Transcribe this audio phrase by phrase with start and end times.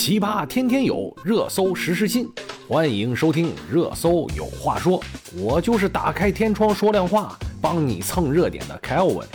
[0.00, 2.26] 奇葩天天有，热搜时时新。
[2.66, 4.98] 欢迎收听《热搜有话说》，
[5.38, 9.26] 我就是打开天窗说亮话，帮你蹭热点的 Kelvin。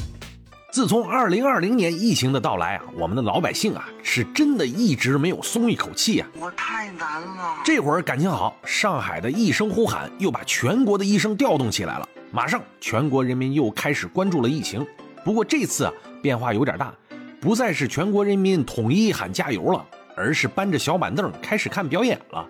[0.71, 6.28] 自从2020年疫情的到来啊，我们的老百姓啊，是真的一直没有松一口气啊。
[6.39, 7.61] 我太难了。
[7.63, 14.84] 这会儿感情好，上海的一声呼喊又把全国的医生调动起来了，马上全国人民又开始关注了疫情。
[15.23, 15.93] 不过这次啊，
[16.23, 16.91] 变化有点大，
[17.39, 19.86] 不再是全国人民统一喊加油了。
[20.16, 22.47] 而是搬着小板凳开始看表演了。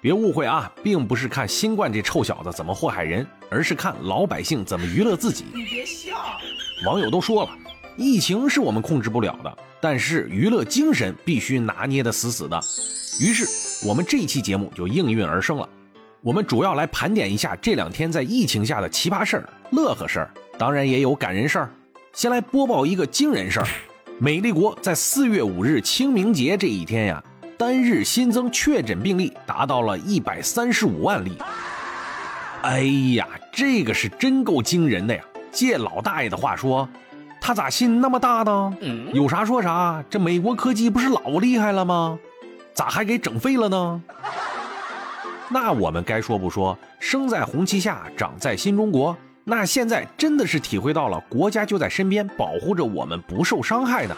[0.00, 5.46] 别误会啊，并不是看新冠这臭小子怎么祸害人，而是看老百姓怎么娱乐自己。
[5.52, 6.16] 你别笑。
[6.86, 7.50] 网友都说了，
[7.96, 12.60] 疫情是我们控制不了的，但是娱乐精神必须拿捏得死死的。
[13.18, 15.68] 于是我们这期节目就应运而生了。
[16.20, 21.70] 我们主要来盘点一下这两天在疫情下的奇葩事儿、乐呵事儿，当然也有感人事儿。
[22.12, 23.66] 先来播报一个惊人事儿。
[24.18, 27.22] 美丽国在四月五日清明节这一天呀，
[27.58, 31.36] 单日新增确诊病例达到了一百三十五万例。
[32.62, 32.80] 哎
[33.14, 35.22] 呀，这个是真够惊人的呀！
[35.52, 36.88] 借老大爷的话说，
[37.42, 38.74] 他咋心那么大呢？
[39.12, 42.18] 有啥说啥，这美国科技不是老厉害了吗？
[42.72, 44.02] 咋还给整废了呢？
[45.50, 49.14] 那我们该说不说，生在红旗下，长在新中国。
[49.48, 54.16] 那现在真的是体会到了国家就在身边保护着我们不受伤害的。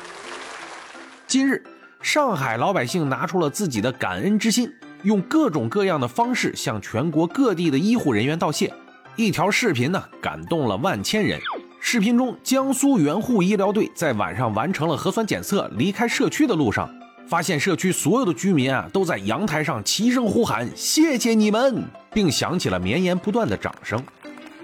[1.27, 1.63] 今日，
[2.01, 8.73] 上海老百姓拿出了自己的感恩之心，用各种各样的方式向全国各地的医护人员道谢。
[9.17, 11.39] 一条视频呢，感动了万千人。
[11.79, 16.89] 视频中，江苏援沪医疗队在晚上完成了核酸检测，离开社区的路上，
[17.29, 24.03] 发现社区所有的居民啊，都在阳台上齐声呼喊：“谢谢你们！”并响起了绵延不断的掌声。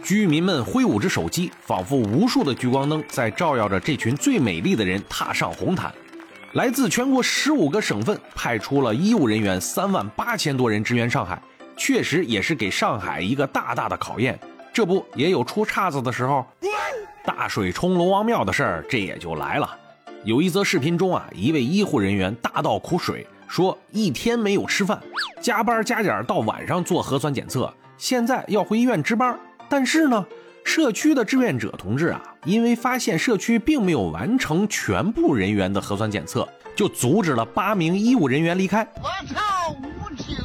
[0.05, 5.91] 居民们挥舞着手机，仿佛无数的聚光灯在照耀着这群最美丽的人踏上红毯。
[6.53, 11.43] 来自全国十五个省份派出了医务人员三万八千多人支援上海，
[11.75, 14.39] 确实也是给上海一个大大的考验。
[14.75, 16.45] 这不也有出岔子的时候？
[17.25, 19.75] 大水冲龙王庙的事儿，这也就来了。
[20.23, 25.01] 有一则视频中啊，一位医护人员大倒苦水，说一天没有吃饭，
[25.41, 29.41] 加班加点到晚上做核酸检测，现在要回医院值班。
[29.69, 30.27] 但是呢，
[30.65, 38.87] 社区的志愿者同志啊，因为发现社区并没有完成全部人员的核酸检测，就阻止了八名医务人员离开。
[38.97, 40.37] 我操，无情！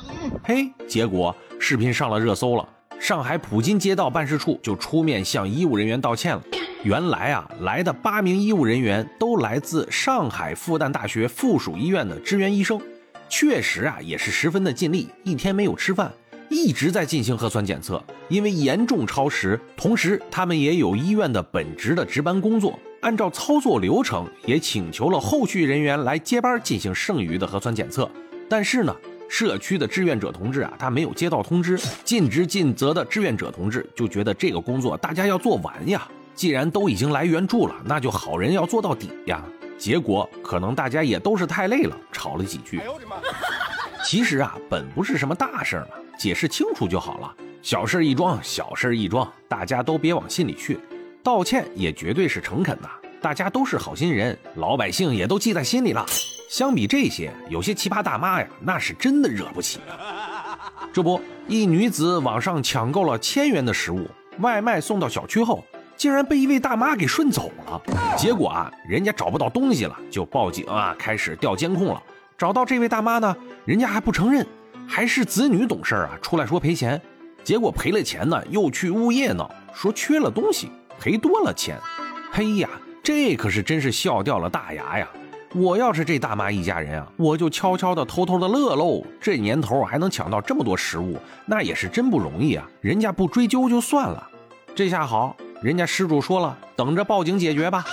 [0.43, 2.67] 嘿，结果视频上了热搜了，
[2.99, 6.41] 上海普金街道办事处就出面向医务人员道歉了。
[6.83, 12.79] 原来啊，来的八名医务人员都来自上海复旦大学附属医院的支援医生，
[13.27, 16.11] 确实啊，也是十分的尽力，一天没有吃饭。
[16.49, 28.09] 一直在进行核酸检测，因为严重超时，同时他们也有医院的本职的值班工作，按照操作流程，也请求了后续人员来接班进行剩余的核酸检测。
[28.49, 28.95] 但是呢，
[29.29, 39.43] 社区的志愿者同志啊，他没有接到通知，尽职尽责的志愿者同志就觉得这个工作大家要做完呀，既然都已经来援助了，那就好人要做到底呀。
[39.77, 42.81] 结果可能大家也都是太累了，吵了几句。
[44.03, 45.97] 其实啊，本不是什么大事嘛。
[46.17, 50.77] 解释清楚就好了，小事一桩，小事一桩，大家都别往心里去。
[51.23, 52.89] 道歉也绝对是诚恳的，
[53.21, 56.05] 大家都是好心人，老百姓也都记在心里了。
[56.49, 59.79] 相比这些，有些奇葩大妈呀，那是真的惹不起。
[60.91, 65.63] 这不，一女子网上抢购了千元的食物，外卖送到小区后，
[65.95, 67.81] 竟然被一位大妈给顺走了。
[68.17, 72.03] 结果啊，人家找不到东西了，就报警啊，开始调监控了。
[72.39, 73.35] 找到这位大妈呢，
[73.65, 74.47] 人家还不承认。
[74.87, 76.99] 还是子女懂事啊，出来说赔钱，
[77.43, 81.77] 结果赔了钱呢，又去物业闹，说缺了东西，赔多了钱。
[82.31, 82.69] 嘿呀，
[83.03, 85.07] 这可是真是笑掉了大牙呀！
[85.53, 89.03] 我要是这大妈一家人啊，我就悄悄的、偷偷的乐喽。
[89.19, 92.65] 这年头还能抢到这么多食物，那也是真不容易啊。
[92.79, 94.25] 人家不追究就算了，
[94.73, 97.83] 这下好，人家失主说了，等着报警解决吧。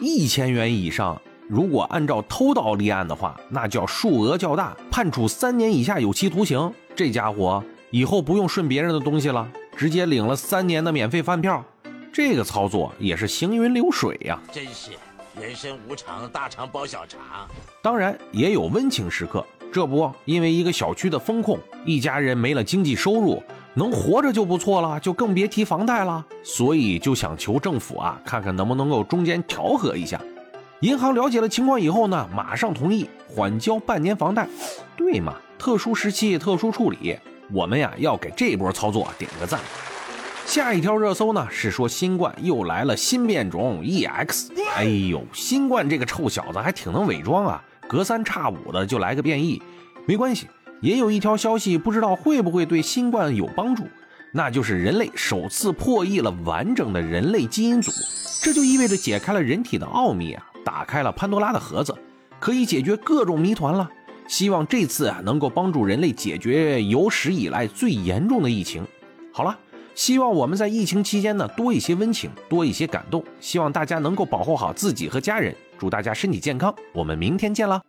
[0.00, 1.18] 一千元以上。
[1.52, 6.72] 如果按照偷盗立案的话，那叫数额较大，判处三年以下有期徒刑。
[6.96, 11.62] 这家伙以后不用顺别人的东西了，直接领了三年的免费饭票。
[12.10, 14.40] 这个操作也是行云流水呀！
[14.50, 14.92] 真是
[15.38, 17.20] 人生无常，大肠包小肠。
[17.82, 23.42] 当然也有温情时刻，这不因为一个小区的风控，一家人没了经济收入，
[23.74, 26.24] 能活着就不错了，就更别提房贷了。
[26.42, 30.18] 所以就想求政府啊，看看能不能够中间调和一下。
[30.82, 34.48] 银行了解了情况以后呢，马上同意缓交半年房贷。
[34.96, 37.16] 对嘛，特殊时期特殊处理，
[37.52, 39.60] 我们呀要给这波操作点个赞。
[40.44, 44.48] 下一条热搜呢是说新冠又来了新变种 EX。
[44.74, 49.62] 哎呦，新冠这个臭小子还挺能伪装啊，隔三差五的就来个变异，
[50.04, 50.48] 没关系。
[50.80, 53.84] 也有一条消息，不知道会不会对新冠有帮助，
[54.32, 57.92] 那就是人类首次破译了完整的人类基因组，
[58.42, 61.94] 这就意味着解开了人体的奥秘啊，打开了潘多拉的盒子，
[62.40, 63.88] 可以解决各种谜团了。
[64.26, 68.84] 希望这次啊能够帮助人类解决有史以来最严重的疫情。
[69.32, 69.56] 好了，
[69.94, 73.22] 希望我们在疫情期间呢多一些温情，多一些感动。
[73.40, 76.74] 希望大家能够保护好自己和家人，祝大家身体健康。
[76.92, 77.80] 我们明天见了。